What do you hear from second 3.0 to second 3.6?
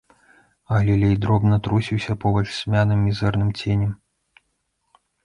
мізэрным